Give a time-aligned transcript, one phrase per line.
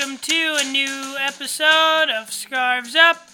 [0.00, 3.28] welcome to a new episode of Scarves Up.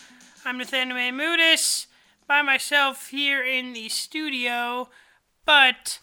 [0.45, 1.87] I'm Nathaniel Mahmoudis
[2.27, 4.89] by myself here in the studio,
[5.45, 6.01] but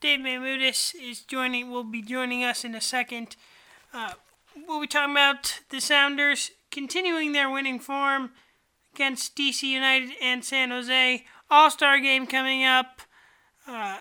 [0.00, 1.70] Dave Mahmoudis is joining.
[1.70, 3.36] Will be joining us in a second.
[3.92, 4.12] Uh,
[4.66, 8.30] we'll be talking about the Sounders continuing their winning form
[8.94, 11.26] against DC United and San Jose.
[11.50, 13.02] All Star game coming up.
[13.68, 13.98] Uh,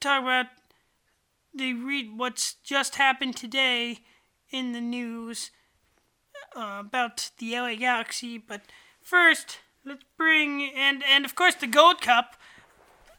[0.00, 0.46] talk about
[1.54, 4.00] the read what's just happened today
[4.50, 5.50] in the news
[6.56, 8.38] uh, about the LA Galaxy.
[8.38, 8.62] But
[9.00, 12.36] first, let's bring and and of course the Gold Cup.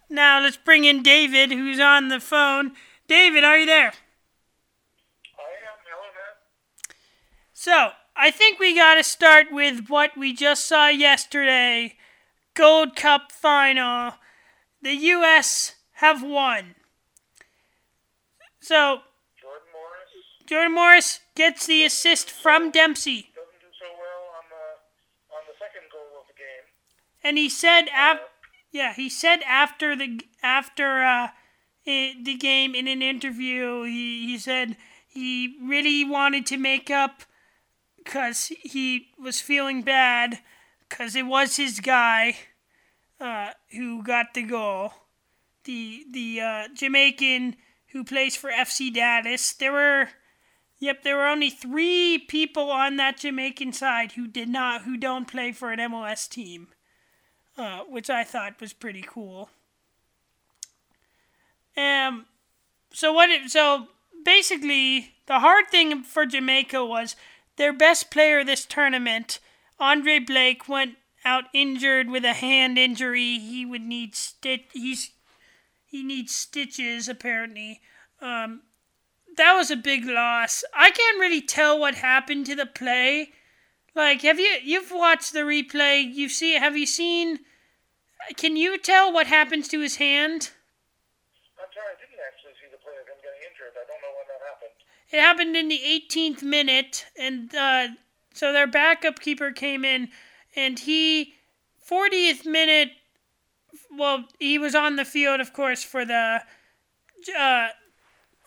[0.10, 2.74] Now let's bring in David, who's on the phone.
[3.08, 3.88] David, are you there?
[3.88, 5.78] I am.
[5.86, 6.96] Hello, man.
[7.54, 11.96] So I think we got to start with what we just saw yesterday.
[12.54, 14.14] Gold Cup final.
[14.82, 15.76] The U.S.
[15.94, 16.76] have won.
[18.60, 19.02] So
[20.46, 25.54] Jordan Morris gets the assist from Dempsey, doesn't do so well on the on the
[25.58, 26.66] second goal of the game.
[27.24, 28.20] and he said, af-
[28.72, 31.30] "Yeah, he said after the after uh,
[31.88, 37.24] i the game in an interview, he he said he really wanted to make up
[37.98, 40.40] because he was feeling bad
[40.90, 42.36] because it was his guy
[43.20, 44.94] uh, who got the goal,
[45.66, 47.56] the the uh, Jamaican
[47.92, 49.54] who plays for FC Dallas.
[49.54, 50.10] There were."
[50.82, 55.28] Yep, there were only three people on that Jamaican side who did not, who don't
[55.28, 56.70] play for an MLS team,
[57.56, 59.52] uh, which I thought was pretty cool.
[61.78, 62.26] Um,
[62.92, 63.30] so what?
[63.30, 63.90] It, so
[64.26, 67.16] basically, the hard thing for Jamaica was
[67.58, 69.38] their best player this tournament,
[69.80, 73.38] Andre Blake, went out injured with a hand injury.
[73.38, 74.64] He would need stitch.
[74.74, 75.12] He's
[75.86, 77.82] he needs stitches apparently.
[78.20, 78.62] Um,
[79.38, 80.64] that was a big loss.
[80.74, 83.32] I can't really tell what happened to the play.
[83.96, 86.04] Like, have you you've watched the replay?
[86.14, 86.54] You see?
[86.54, 87.40] Have you seen?
[88.38, 90.52] Can you tell what happens to his hand?
[91.60, 93.74] I'm sorry, I didn't actually see the play of him getting injured.
[93.76, 94.72] I don't know when that happened.
[95.12, 97.88] It happened in the 18th minute, and uh,
[98.34, 100.10] so their backup keeper came in,
[100.56, 101.34] and he
[101.90, 102.92] 40th minute.
[103.98, 106.42] Well, he was on the field, of course, for the
[107.38, 107.68] uh,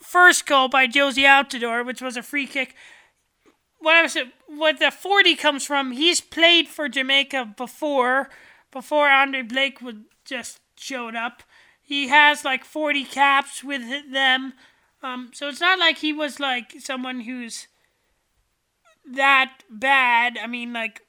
[0.01, 2.75] first goal by Jozy Altidore, which was a free kick.
[3.79, 4.17] What I was
[4.47, 8.29] what the 40 comes from, he's played for Jamaica before,
[8.71, 11.43] before Andre Blake would just showed up.
[11.81, 14.53] He has like 40 caps with them.
[15.03, 17.67] Um, so it's not like he was like someone who's
[19.05, 20.39] that bad.
[20.41, 21.01] I mean, like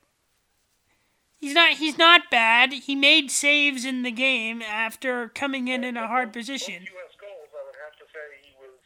[1.40, 2.72] he's not he's not bad.
[2.72, 6.84] He made saves in the game after coming in in a hard position.
[6.84, 7.16] Both U.S.
[7.20, 8.76] goals, I would have to say he was,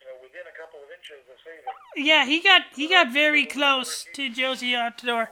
[0.00, 0.48] you know, within
[1.96, 5.28] Yeah, he got he got very close to Jozy Altidore.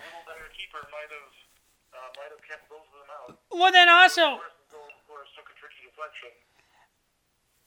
[3.51, 4.41] Well, then also,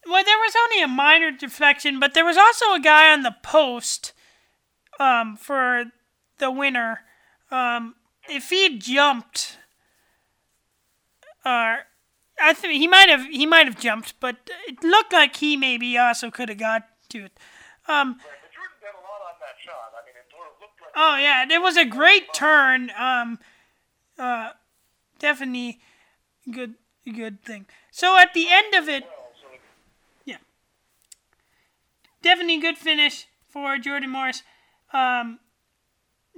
[0.06, 3.35] well, there was only a minor deflection, but there was also a guy on the
[3.44, 4.13] post
[5.00, 5.85] um, for
[6.39, 7.01] the winner.
[7.51, 7.95] Um,
[8.29, 9.57] if he jumped,
[11.45, 11.78] uh,
[12.41, 15.97] I think he might have he might have jumped, but it looked like he maybe
[15.97, 17.39] also could have got to it.
[17.87, 19.93] Um, Right, but Jordan did a lot on that shot.
[19.95, 20.91] I mean, it sort of looked like.
[20.95, 22.91] Oh yeah, it was a great turn.
[22.97, 23.39] Um,
[24.19, 24.51] uh,
[25.19, 25.79] definitely
[26.51, 27.65] good, good thing.
[27.91, 29.05] So at the end of it,
[30.25, 30.37] yeah,
[32.21, 34.43] definitely good finish for Jordan Morris.
[34.93, 35.39] Um,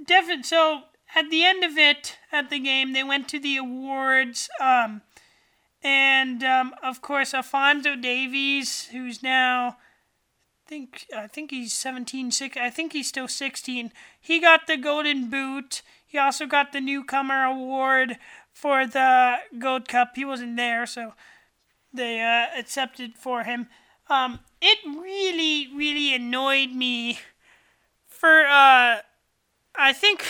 [0.04, 0.44] definitely.
[0.44, 0.82] So
[1.14, 4.48] at the end of it, at the game, they went to the awards.
[4.60, 5.02] Um,
[5.82, 9.78] and um, of course, Alfonso Davies, who's now,
[10.70, 13.90] think I think he's 17, six, I think he's still 16.
[14.20, 15.82] He got the Golden Boot.
[16.06, 18.18] He also got the Newcomer Award
[18.52, 20.12] for the Gold Cup.
[20.14, 21.14] He wasn't there, so
[21.92, 23.66] they uh, accepted for him.
[24.08, 27.18] Um, it really, really annoyed me
[28.06, 28.98] for, uh,
[29.74, 30.24] I think,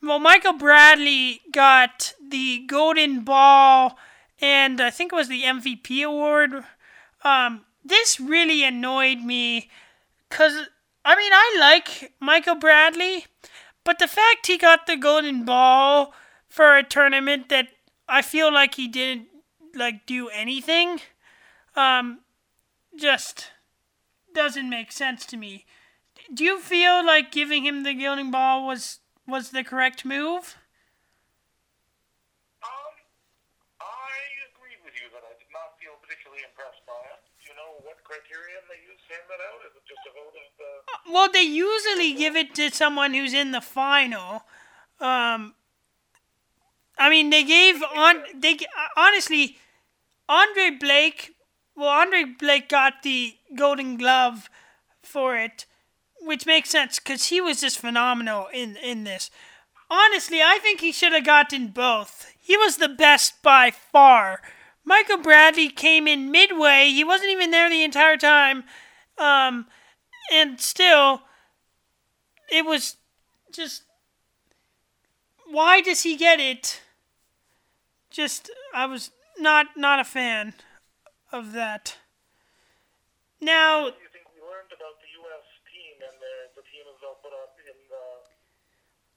[0.00, 3.98] well, Michael Bradley got the Golden Ball
[4.40, 6.64] and I think it was the MVP award.
[7.24, 9.70] Um, this really annoyed me
[10.28, 10.68] because,
[11.04, 13.26] I mean, I like Michael Bradley,
[13.84, 16.14] but the fact he got the Golden Ball
[16.48, 17.68] for a tournament that
[18.08, 19.28] I feel like he didn't
[19.74, 21.00] like do anything,
[21.76, 22.20] um,
[22.98, 23.50] just
[24.34, 25.64] doesn't make sense to me.
[26.32, 30.56] Do you feel like giving him the Golden Ball was was the correct move?
[32.62, 32.94] Um,
[33.80, 34.12] I
[34.52, 37.20] agree with you that I did not feel particularly impressed by it.
[37.40, 37.80] Do you know
[38.22, 39.58] they used to hand that out?
[39.86, 43.60] Just a vote of the well, they usually give it to someone who's in the
[43.60, 44.42] final.
[45.00, 45.54] Um,
[46.98, 48.58] I mean, they gave on they
[48.96, 49.58] honestly
[50.28, 51.32] Andre Blake.
[51.76, 54.48] Well, Andre Blake got the Golden Glove
[55.02, 55.66] for it,
[56.20, 59.30] which makes sense because he was just phenomenal in in this.
[59.90, 62.32] Honestly, I think he should have gotten both.
[62.40, 64.40] He was the best by far.
[64.84, 66.88] Michael Bradley came in midway.
[66.90, 68.64] He wasn't even there the entire time.
[69.18, 69.66] Um,
[70.32, 71.22] and still,
[72.50, 72.96] it was
[73.52, 73.82] just.
[75.46, 76.80] Why does he get it?
[78.10, 80.54] Just, I was not not a fan
[81.32, 81.96] of that.
[83.40, 83.84] Now.
[83.84, 85.44] What do you think we learned about the U.S.
[85.68, 88.04] team and the, the team they'll put up in the,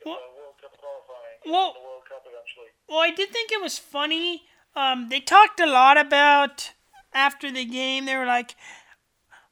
[0.04, 1.38] in Well- the World Cup qualifying?
[1.46, 2.72] Well- the World Cup eventually.
[2.90, 4.44] Well, I did think it was funny.
[4.78, 6.74] Um, they talked a lot about
[7.12, 8.06] after the game.
[8.06, 8.56] They were like,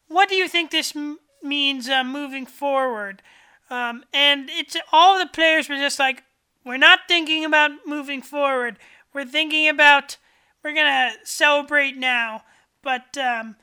[0.07, 3.23] "What do you think this m- means uh, moving forward?"
[3.71, 6.23] Um, and it's all the players were just like,
[6.63, 8.77] "We're not thinking about moving forward.
[9.13, 10.17] We're thinking about
[10.63, 12.43] we're gonna celebrate now."
[12.83, 13.55] But um,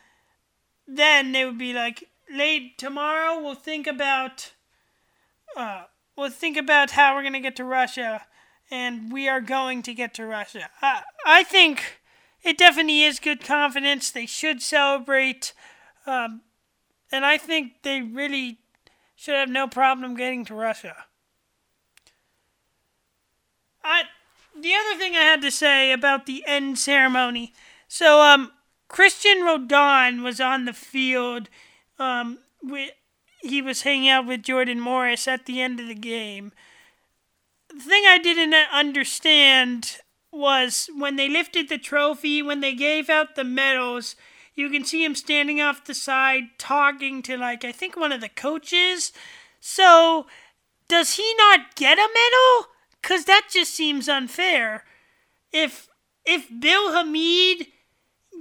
[0.84, 4.52] then they would be like, "Late tomorrow, we'll think about."
[5.56, 5.84] Uh,
[6.16, 8.26] we'll think about how we're gonna get to Russia
[8.72, 10.70] and we are going to get to Russia.
[10.80, 12.00] I, I think
[12.42, 14.10] it definitely is good confidence.
[14.10, 15.52] They should celebrate.
[16.06, 16.40] Um,
[17.12, 18.58] and I think they really
[19.14, 21.04] should have no problem getting to Russia.
[23.84, 24.04] I,
[24.58, 27.52] the other thing I had to say about the end ceremony.
[27.88, 28.52] So, um,
[28.88, 31.50] Christian Roldan was on the field.
[31.98, 32.92] Um, with,
[33.42, 36.52] he was hanging out with Jordan Morris at the end of the game
[37.74, 39.98] the thing I didn't understand
[40.30, 44.16] was when they lifted the trophy, when they gave out the medals,
[44.54, 48.20] you can see him standing off the side talking to, like, I think one of
[48.20, 49.12] the coaches.
[49.60, 50.26] So,
[50.88, 52.68] does he not get a medal?
[53.00, 54.84] Because that just seems unfair.
[55.52, 55.88] If,
[56.24, 57.68] if Bill Hamid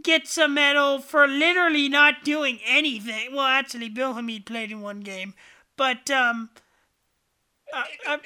[0.04, 5.02] gets a medal for literally not doing anything, well, actually, Bill Hamid played in one
[5.02, 5.34] game,
[5.78, 6.50] but, um,
[7.74, 8.18] uh, uh,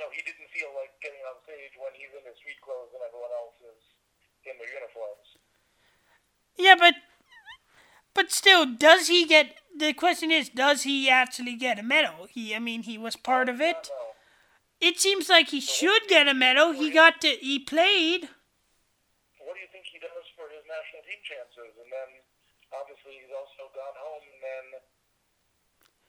[0.00, 2.24] could be that he, know, he didn't feel like getting on stage when he's in
[2.24, 3.80] his street clothes and everyone else is
[4.48, 5.28] in their uniforms.
[6.56, 6.96] Yeah, but
[8.14, 9.60] but still, does he get?
[9.76, 12.26] The question is, does he actually get a medal?
[12.28, 13.88] He, I mean, he was part of it.
[14.80, 16.72] It seems like he should get a medal.
[16.72, 18.28] He got to, he played.
[19.38, 21.76] What do you think he does for his national team chances?
[21.76, 22.10] And then,
[22.72, 24.64] obviously, he's also gone home and then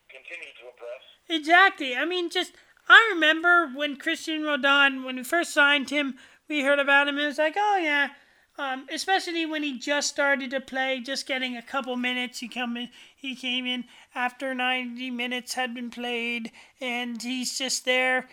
[0.10, 1.04] continued to impress.
[1.30, 1.96] Exactly.
[1.96, 2.56] I mean, just
[2.92, 6.16] I remember when Christian Roldan, when we first signed him,
[6.50, 7.18] we heard about him.
[7.18, 8.10] It was like, oh yeah.
[8.58, 12.40] Um, especially when he just started to play, just getting a couple minutes.
[12.40, 17.86] He come in, he came in after 90 minutes had been played, and he's just
[17.86, 18.28] there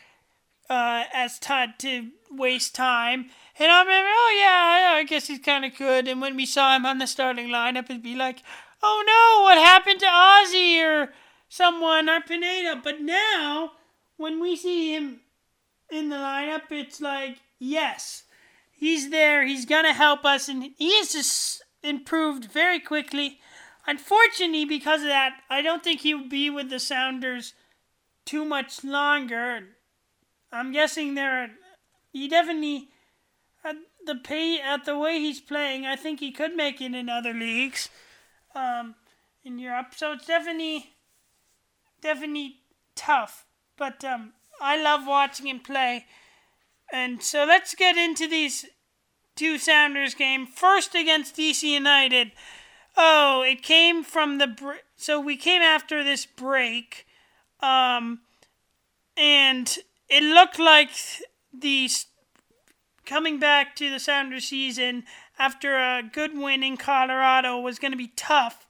[0.69, 3.31] uh, as time to waste time.
[3.59, 6.09] And I remember, oh yeah, I guess he's kind of good.
[6.09, 8.43] And when we saw him on the starting lineup, it'd be like,
[8.83, 11.13] oh no, what happened to Ozzy or
[11.49, 12.81] someone or Pineda?
[12.83, 13.73] But now,
[14.19, 15.20] when we see him
[15.91, 18.25] in the lineup, it's like, yes,
[18.71, 19.47] he's there.
[19.47, 23.40] He's gonna help us, and he has just improved very quickly.
[23.87, 27.54] Unfortunately, because of that, I don't think he will be with the Sounders
[28.26, 29.69] too much longer.
[30.52, 31.52] I'm guessing there.
[32.12, 32.88] He definitely
[33.64, 35.87] at the pay at the way he's playing.
[35.87, 37.88] I think he could make it in other leagues,
[38.54, 38.95] um,
[39.45, 39.95] in Europe.
[39.97, 40.90] So it's definitely,
[42.02, 42.57] definitely
[42.95, 43.47] tough.
[43.78, 46.06] But um, I love watching him play.
[46.92, 48.66] And so let's get into these
[49.37, 50.47] two Sounders game.
[50.47, 52.32] First against DC United.
[52.97, 57.06] Oh, it came from the br- so we came after this break,
[57.61, 58.18] um,
[59.16, 60.90] and it looked like
[61.56, 61.88] the
[63.06, 65.04] coming back to the Sounders season
[65.38, 68.66] after a good win in Colorado was going to be tough.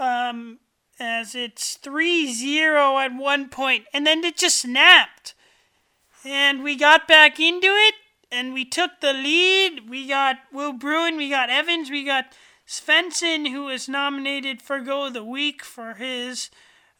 [0.00, 0.58] Um,
[0.98, 5.34] as it's 3-0 at one point, and then it just snapped.
[6.24, 7.94] And we got back into it,
[8.30, 9.88] and we took the lead.
[9.90, 12.32] We got Will Bruin, we got Evans, we got
[12.66, 16.50] Svensson, who was nominated for Goal of the Week for his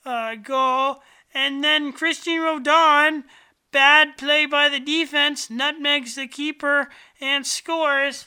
[0.04, 1.02] uh, goal.
[1.34, 3.24] And then Christian Roldan,
[3.72, 8.26] bad play by the defense, nutmegs the keeper and scores.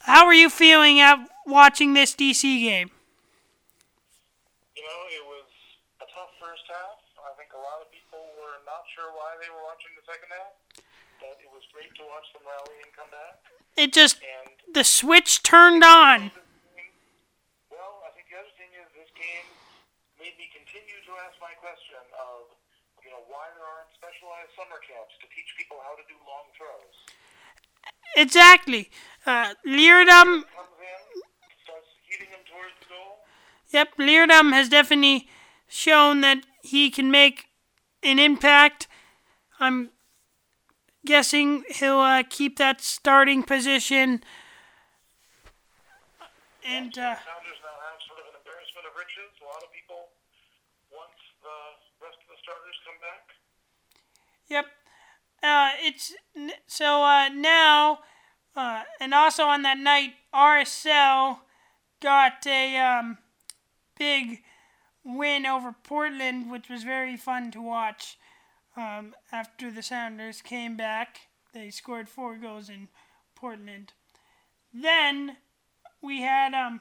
[0.00, 2.90] How are you feeling at watching this DC game?
[4.74, 5.46] You know, it was
[6.02, 6.98] a tough first half.
[7.20, 10.28] I think a lot of people were not sure why they were watching the second
[10.28, 10.52] half,
[11.24, 13.40] but it was great to watch them rally and come back.
[13.80, 16.28] It just, And the switch turned on.
[17.72, 19.48] Well, I think the other thing is this game
[20.20, 22.52] made me continue to ask my question of,
[23.00, 26.44] you know, why there aren't specialized summer camps to teach people how to do long
[26.52, 26.96] throws.
[28.20, 28.92] Exactly.
[29.24, 31.00] Uh, Leerdam, Comes in,
[31.64, 33.24] starts heating him towards the goal.
[33.72, 35.24] yep, Leerdam has definitely
[35.72, 37.48] shown that he can make
[38.02, 38.88] an impact.
[39.60, 39.90] I'm
[41.04, 44.24] guessing he'll uh, keep that starting position.
[46.66, 49.30] And uh, Sounders now have sort of an embarrassment of riches.
[49.40, 50.08] A lot of people,
[50.90, 51.56] once the
[52.00, 53.30] rest of the starters come back,
[54.50, 54.66] Yep.
[55.42, 56.12] Uh, it's
[56.66, 58.00] so uh, now,
[58.56, 61.38] uh, and also on that night, RSL
[62.02, 63.18] got a um,
[63.98, 64.42] big
[65.04, 68.18] win over Portland, which was very fun to watch.
[68.80, 72.88] Um, after the Sounders came back, they scored four goals in
[73.34, 73.92] Portland.
[74.72, 75.36] Then
[76.00, 76.80] we had um,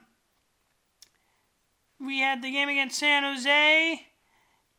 [2.00, 4.08] we had the game against San Jose.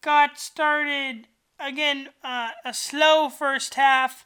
[0.01, 1.29] Got started
[1.61, 4.25] again uh, a slow first half,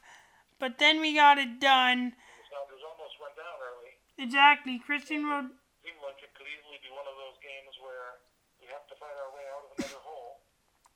[0.57, 2.15] but then we got it done.
[2.15, 3.91] the almost went down early.
[4.15, 5.51] Exactly, Christian Rod.
[5.83, 8.23] Seemed like it could easily be one of those games where
[8.63, 10.39] we have to fight our way out of another hole.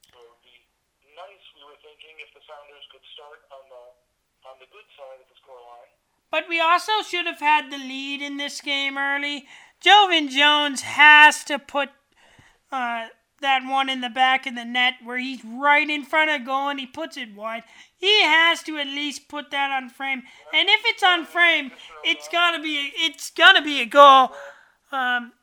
[0.08, 0.64] So it would be
[1.20, 3.84] nice, we were thinking, if the Sounders could start on the
[4.48, 5.92] on the good side of the scoreline.
[6.32, 9.46] But we also should have had the lead in this game early.
[9.84, 11.90] Joevin Jones has to put
[12.72, 13.08] uh,
[13.42, 16.70] that one in the back of the net where he's right in front of goal
[16.70, 17.64] and he puts it wide.
[17.98, 20.24] He has to at least put that on frame.
[20.54, 21.72] And if it's on frame,
[22.06, 24.32] it's gotta be it's gonna be a goal.
[24.92, 25.34] Um,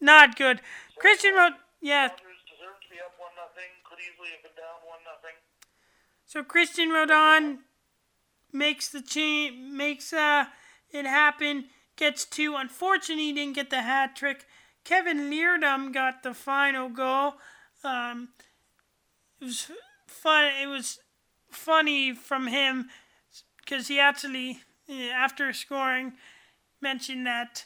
[0.00, 0.60] not good.
[0.98, 1.52] Christian Rod.
[1.80, 2.08] Yeah.
[2.08, 3.70] Sounders deserved to be up one nothing.
[3.84, 5.36] Could easily have been down one nothing.
[6.26, 7.60] So Christian Roldan
[8.52, 10.46] makes the change, makes uh,
[10.90, 11.66] it happen.
[11.96, 12.56] Gets two.
[12.56, 14.46] Unfortunately, he didn't get the hat trick.
[14.82, 17.34] Kevin Leerdam got the final goal.
[17.84, 18.30] Um,
[19.40, 19.70] it was
[20.06, 20.50] fun.
[20.60, 20.98] It was
[21.50, 22.88] funny from him
[23.58, 24.60] because he actually,
[25.12, 26.14] after scoring,
[26.80, 27.64] mentioned that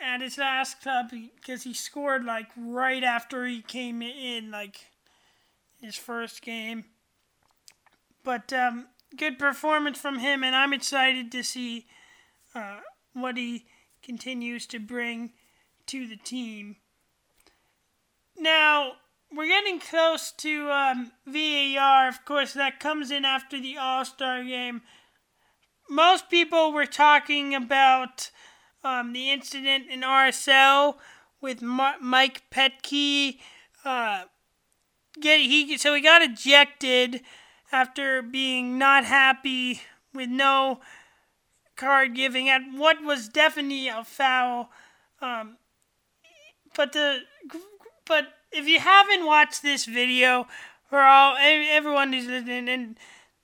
[0.00, 4.91] at his last club because he scored like right after he came in, like
[5.82, 6.84] his first game
[8.24, 8.86] but um,
[9.16, 11.86] good performance from him, and I'm excited to see
[12.54, 12.78] uh,
[13.12, 13.66] what he
[14.02, 15.32] continues to bring
[15.86, 16.76] to the team.
[18.36, 18.92] Now,
[19.34, 22.08] we're getting close to um, VAR.
[22.08, 24.82] Of course, that comes in after the All Star game.
[25.88, 28.30] Most people were talking about
[28.84, 30.96] um, the incident in RSL
[31.40, 33.38] with Ma- Mike Petke.
[33.84, 34.24] Uh,
[35.20, 37.22] get he so he got ejected
[37.70, 39.80] after being not happy
[40.14, 40.80] with no
[41.76, 44.70] card giving at what was definitely a foul.
[45.20, 45.56] Um,
[46.76, 47.20] but the
[48.06, 50.46] but if you haven't watched this video,
[50.88, 52.98] for all everyone who's listening, and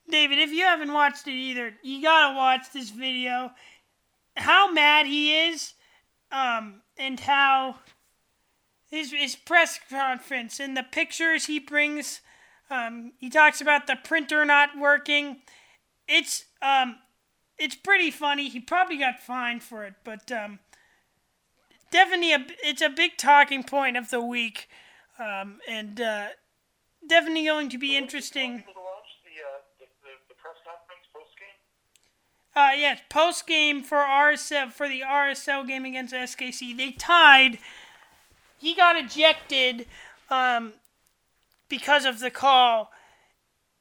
[0.09, 3.51] David, if you haven't watched it either, you gotta watch this video.
[4.37, 5.73] How mad he is,
[6.31, 7.77] um, and how
[8.89, 12.21] his his press conference and the pictures he brings.
[12.69, 15.37] Um, he talks about the printer not working.
[16.07, 16.97] It's um,
[17.57, 18.49] it's pretty funny.
[18.49, 20.59] He probably got fined for it, but um,
[21.91, 24.69] definitely it's a big talking point of the week,
[25.19, 26.27] um, and uh,
[27.07, 28.57] definitely going to be interesting.
[28.59, 31.59] People to watch the, uh, the, the, the press conference post game.
[32.55, 37.59] Uh, yes, post game for RSL for the RSL game against SKC, they tied.
[38.59, 39.87] He got ejected
[40.29, 40.73] um,
[41.69, 42.91] because of the call.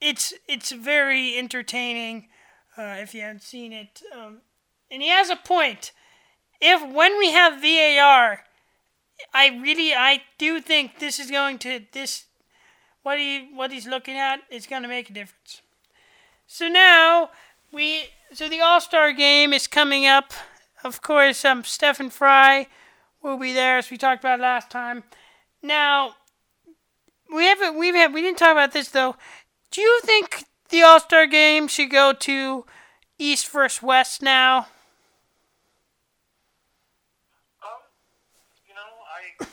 [0.00, 2.28] It's it's very entertaining
[2.76, 4.42] uh, if you haven't seen it, um,
[4.90, 5.90] and he has a point.
[6.60, 8.44] If when we have VAR,
[9.34, 12.26] I really I do think this is going to this
[13.02, 15.62] what he what he's looking at is going to make a difference.
[16.46, 17.30] So now
[17.72, 20.32] we so the All Star game is coming up.
[20.84, 22.68] Of course, um, Stephen Fry
[23.28, 25.04] will be there as we talked about last time.
[25.62, 26.14] Now
[27.32, 29.16] we haven't we've had we didn't talk about this though.
[29.70, 32.64] Do you think the All Star game should go to
[33.18, 34.68] East versus West now?
[37.62, 37.80] Um,
[38.66, 39.44] you know, I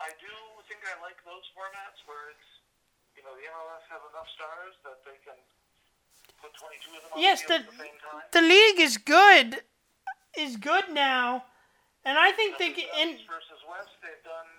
[0.00, 0.32] I do
[0.68, 2.48] think I like those formats where it's
[3.16, 5.38] you know the MLS has enough stars that they can
[6.42, 8.22] put 22 of them on Yes, the the field at the same time.
[8.32, 9.62] the league is good,
[10.36, 11.44] is good now,
[12.04, 14.50] and I think they in versus West, they've done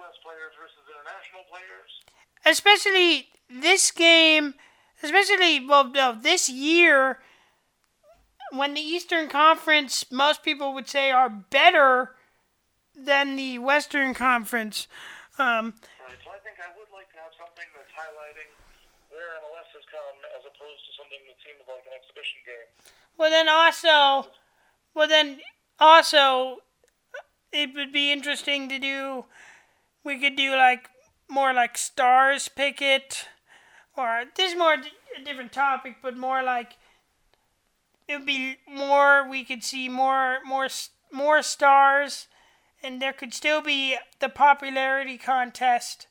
[0.00, 0.16] U.S.
[0.22, 1.90] players versus international players.
[2.46, 4.54] especially this game,
[5.02, 7.18] especially well, no, this year,
[8.52, 12.16] when the Eastern Conference, most people would say are better
[12.94, 14.86] than the Western Conference.
[15.38, 15.74] Um,
[16.04, 18.52] Right, so I think I would like to have something that's highlighting
[19.08, 22.68] where MLS has come as opposed to something that seems like an exhibition game.
[23.16, 24.28] well, then also,
[24.94, 25.40] well then
[25.80, 26.58] also,
[27.52, 29.24] it would be interesting to do.
[30.04, 30.90] We could do like
[31.28, 33.28] more like stars pick it,
[33.96, 36.76] or this is more a different topic, but more like
[38.08, 39.28] it would be more.
[39.28, 40.68] We could see more more
[41.12, 42.26] more stars,
[42.82, 46.06] and there could still be the popularity contest,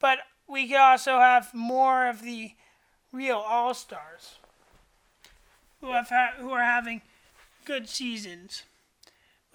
[0.00, 2.52] but we could also have more of the
[3.12, 4.36] real all stars
[5.80, 7.02] who have ha- who are having
[7.64, 8.62] good seasons.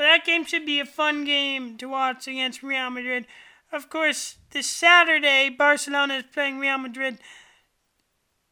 [0.01, 3.27] But that game should be a fun game to watch against Real Madrid.
[3.71, 7.19] Of course, this Saturday, Barcelona is playing Real Madrid.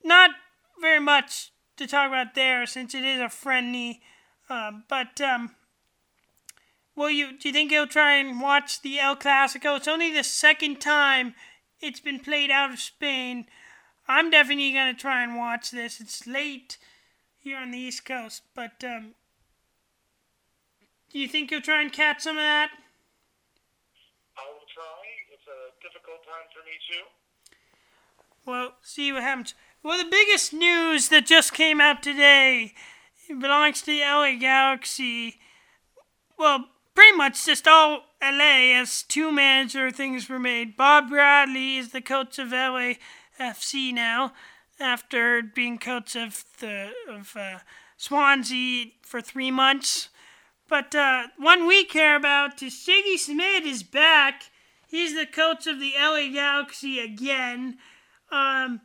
[0.03, 0.29] Not
[0.79, 3.99] very much to talk about there since it is a friendly.
[4.47, 5.55] Um, but um,
[6.95, 7.35] will you?
[7.35, 9.75] Do you think you'll try and watch the El Clasico?
[9.77, 11.33] It's only the second time
[11.81, 13.47] it's been played out of Spain.
[14.07, 15.99] I'm definitely gonna try and watch this.
[15.99, 16.77] It's late
[17.39, 19.15] here on the East Coast, but um,
[21.11, 22.69] do you think you'll try and catch some of that?
[24.37, 24.83] I will try.
[25.33, 27.05] It's a difficult time for me too.
[28.45, 29.53] Well, see what happens.
[29.83, 32.73] Well, the biggest news that just came out today
[33.27, 35.39] belongs to the LA Galaxy.
[36.37, 40.75] Well, pretty much just all LA as two manager things were made.
[40.75, 44.33] Bob Bradley is the coach of LAFC now,
[44.79, 47.59] after being coach of the of uh,
[47.97, 50.09] Swansea for three months.
[50.69, 54.43] But uh, one we care about is Sigi Schmid is back.
[54.87, 57.77] He's the coach of the LA Galaxy again.
[58.31, 58.81] Um,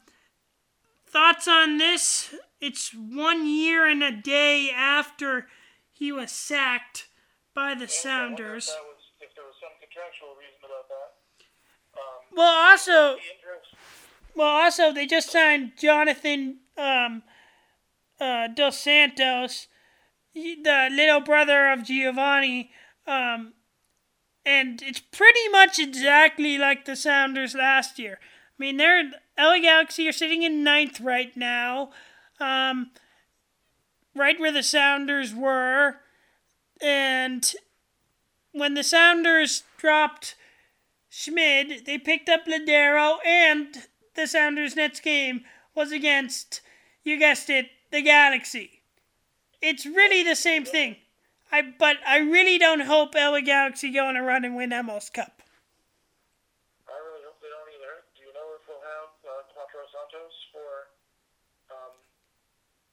[1.07, 2.35] thoughts on this?
[2.61, 5.47] It's one year and a day after
[5.93, 7.09] he was sacked
[7.55, 8.69] by the Sounders.
[8.69, 12.01] If, that was, if there was some contractual reason about that.
[12.01, 13.19] Um, Well, also,
[14.35, 17.23] well, also they just signed Jonathan um,
[18.19, 19.69] uh, Dos Santos,
[20.35, 22.71] the little brother of Giovanni,
[23.07, 23.55] um,
[24.45, 28.19] and it's pretty much exactly like the Sounders last year.
[28.21, 31.91] I mean, they're LA Galaxy are sitting in ninth right now,
[32.41, 32.91] um,
[34.15, 35.97] right where the Sounders were,
[36.81, 37.55] and
[38.53, 40.37] when the Sounders dropped
[41.09, 45.43] Schmid, they picked up Lodeiro, and the Sounders' next game
[45.75, 46.61] was against,
[47.03, 48.74] you guessed it, the Galaxy.
[49.65, 50.97] It's really the same thing.
[51.51, 55.11] I but I really don't hope LA Galaxy go on a run and win MLS
[55.11, 55.41] Cup.
[56.87, 58.05] I really hope they don't either.
[58.15, 60.69] Do you know if we'll have uh, Quattro Santos for
[61.73, 61.97] um,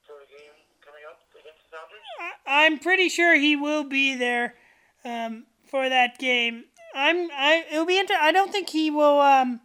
[0.08, 2.00] for the game coming up against the Sounders?
[2.48, 4.56] I, I'm pretty sure he will be there
[5.04, 6.66] um, for that game.
[6.96, 9.60] I'm I it'll be inter- I don't think he will um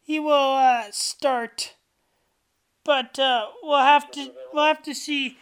[0.00, 1.74] he will uh, start,
[2.84, 5.38] but uh, we'll have to we'll have to see.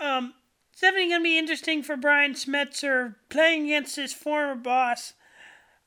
[0.00, 0.34] Um,
[0.72, 5.14] it's definitely gonna be interesting for Brian Schmetzer playing against his former boss.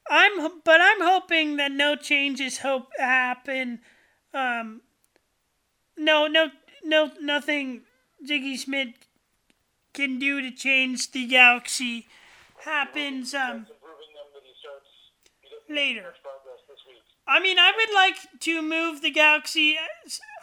[0.10, 3.80] I'm but I'm hoping that no changes hope happen.
[4.34, 4.82] Um,
[5.98, 6.50] no no
[6.84, 7.82] no nothing.
[8.24, 8.94] Sigi Schmid
[9.94, 12.08] can do to change the galaxy
[12.64, 13.68] happens um,
[15.70, 16.14] later.
[17.28, 19.78] I mean, I would like to move the galaxy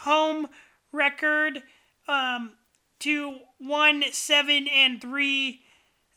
[0.00, 0.48] home
[0.92, 1.62] record
[2.08, 2.52] um,
[3.00, 5.62] to one, seven, and three,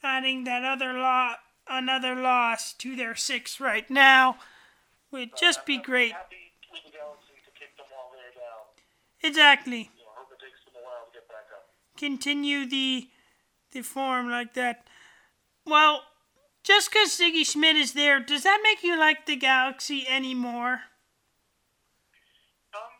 [0.04, 4.38] adding that other lot, another loss to their six right now,
[5.12, 6.12] would just be great.
[6.12, 6.36] Happy
[6.72, 8.65] with the Galaxy to kick them while they're down.
[9.24, 9.78] Exactly.
[9.78, 11.69] You know, I hope it takes them a while to get back up.
[11.98, 13.10] Continue the
[13.72, 14.86] the form like that.
[15.65, 16.04] Well,
[16.63, 20.88] just because Sigi Schmid is there, does that make you like the Galaxy anymore?
[22.72, 22.93] Um,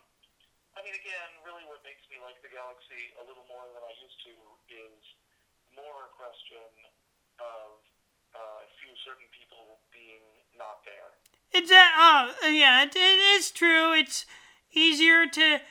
[0.76, 3.94] I mean, again, really what makes me like the Galaxy a little more than I
[3.98, 4.34] used to
[4.70, 5.02] is
[5.74, 6.70] more a question
[7.42, 7.82] of
[8.38, 10.22] uh, a few certain people being
[10.54, 11.18] not there.
[11.50, 13.94] It's a, oh yeah, it, it is true.
[13.94, 14.26] It's
[14.72, 15.62] easier to,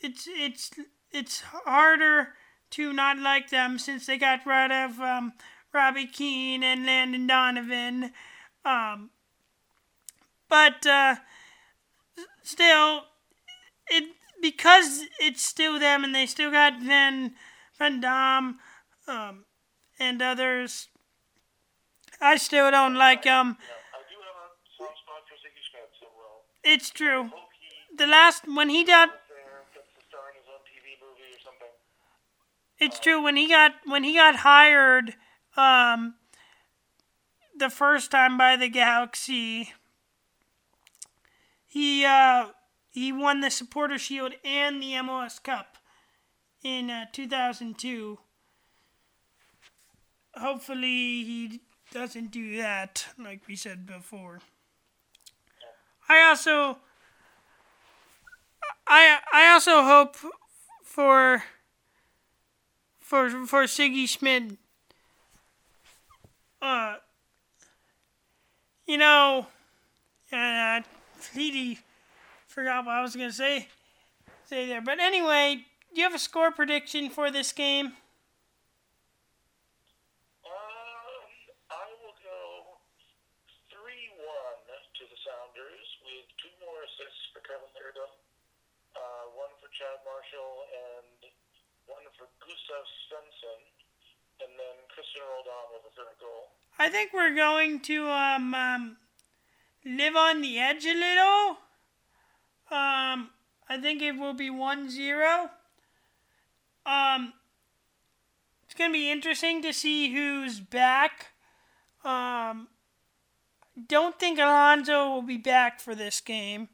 [0.00, 0.70] it's it's
[1.12, 2.34] it's harder
[2.70, 5.34] to not like them since they got rid of um,
[5.72, 8.12] Robbie Keane and Landon Donovan.
[8.64, 9.10] Um,
[10.48, 11.16] but uh,
[12.42, 13.04] still,
[13.88, 14.04] it
[14.40, 17.34] because it's still them and they still got Van
[17.78, 18.58] Van Damme
[19.08, 19.44] um,
[19.98, 20.88] and others.
[22.20, 23.56] I still don't like them.
[23.58, 27.30] You do have a soft spot for Sigi Schmid, so well, It's true.
[27.96, 31.36] The last when he got is there, gets to star in his own TV movie
[31.36, 31.72] or something.
[32.78, 35.16] It's true when he got when he got hired.
[35.56, 36.14] Um,
[37.58, 39.72] the first time by the Galaxy.
[41.66, 42.48] He uh,
[42.96, 45.76] he won the Supporter Shield and the MLS Cup
[46.64, 48.18] in uh, 2002.
[50.34, 51.60] Hopefully, he
[51.92, 54.40] doesn't do that, like we said before.
[56.08, 56.78] I also,
[58.86, 60.16] I I also hope
[60.82, 61.44] for
[62.98, 64.56] for for Sigi Schmid.
[66.62, 66.96] Uh,
[68.86, 69.48] you know,
[70.32, 70.80] uh,
[71.12, 71.80] completely
[72.56, 73.68] forgot what I was gonna say
[74.48, 74.80] say there.
[74.80, 77.92] But anyway, do you have a score prediction for this game?
[80.40, 81.28] Um,
[81.68, 82.80] I will go
[83.68, 89.68] 3 1 to the Sounders with two more assists for Kevin Leerdam, uh, one for
[89.76, 91.28] Chad Marshall, and
[91.92, 93.60] one for Gustav Svensson,
[94.48, 96.56] and then Christian Roldan with a third goal.
[96.80, 98.96] I think we're going to um, um
[99.84, 101.65] live on the edge a little.
[102.70, 103.30] Um,
[103.68, 105.50] I think it will be 1 0.
[106.84, 107.32] Um,
[108.64, 111.32] it's going to be interesting to see who's back.
[112.04, 112.68] Um,
[113.88, 116.68] don't think Alonso will be back for this game.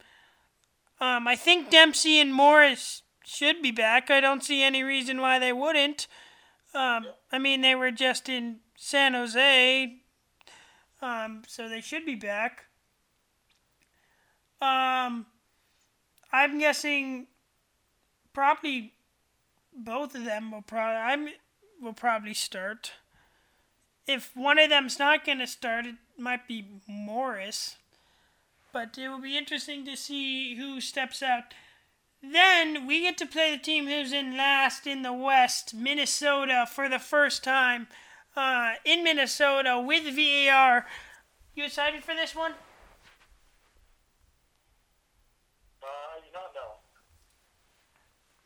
[1.00, 4.10] Um, I think Dempsey and Morris should be back.
[4.10, 6.06] I don't see any reason why they wouldn't.
[6.74, 9.96] Um, I mean, they were just in San Jose,
[11.00, 12.66] um, so they should be back.
[14.60, 15.26] Um,
[16.32, 17.26] I'm guessing
[18.32, 18.94] probably
[19.74, 21.28] both of them will probably I'm
[21.80, 22.92] will probably start.
[24.06, 27.76] If one of them's not going to start, it might be Morris.
[28.72, 31.54] But it will be interesting to see who steps out.
[32.22, 36.88] Then we get to play the team who's in last in the West, Minnesota, for
[36.88, 37.88] the first time
[38.36, 40.86] uh, in Minnesota with VAR.
[41.54, 42.52] You excited for this one?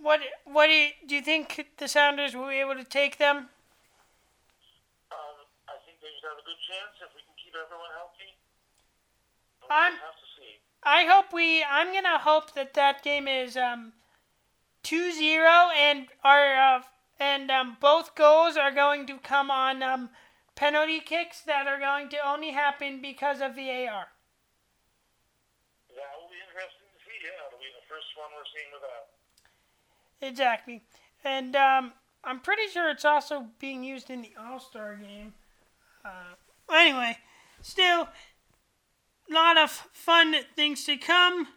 [0.07, 3.51] What what do you, do you think the Sounders will be able to take them?
[5.11, 8.39] Um, I think they have a good chance if we can keep everyone healthy.
[9.67, 10.63] I'm, have to see.
[10.85, 11.65] I hope we.
[11.67, 13.95] I'm gonna hope that that game is um,
[14.85, 15.19] 2-0
[15.75, 16.83] and our uh,
[17.19, 20.11] and um, both goals are going to come on um,
[20.55, 24.07] penalty kicks that are going to only happen because of VAR.
[25.91, 27.19] That will be interesting to see.
[27.27, 29.16] Yeah, it'll be the first one we're seeing with that.
[30.21, 30.83] Exactly.
[31.25, 31.93] And um,
[32.25, 35.35] I'm pretty sure it's also being used in the All Star game.
[36.05, 36.35] Uh,
[36.73, 37.19] anyway,
[37.63, 38.09] still,
[39.31, 41.49] a lot of fun things to come.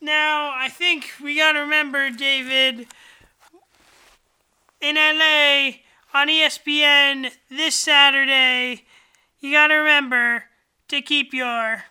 [0.00, 2.88] Now, I think we got to remember, David,
[4.80, 5.78] in LA
[6.12, 8.84] on ESPN this Saturday,
[9.38, 10.44] you got to remember
[10.88, 11.84] to keep your